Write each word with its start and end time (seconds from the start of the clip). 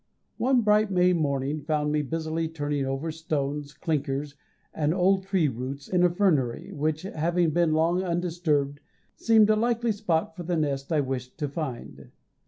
One 0.37 0.61
bright 0.61 0.89
May 0.89 1.13
morning 1.13 1.61
found 1.61 1.91
me 1.91 2.01
busily 2.01 2.47
turning 2.49 2.87
over 2.87 3.11
stones, 3.11 3.75
clinkers, 3.75 4.33
and 4.73 4.95
old 4.95 5.25
tree 5.27 5.47
roots 5.47 5.87
in 5.87 6.01
a 6.03 6.09
fernery, 6.09 6.73
which, 6.73 7.03
having 7.03 7.51
been 7.51 7.73
long 7.73 8.01
undisturbed, 8.01 8.79
seemed 9.15 9.51
a 9.51 9.55
likely 9.55 9.91
spot 9.91 10.35
for 10.35 10.41
the 10.41 10.57
nest 10.57 10.91
I 10.91 11.01
wished 11.01 11.37
to 11.37 11.47
find. 11.47 12.09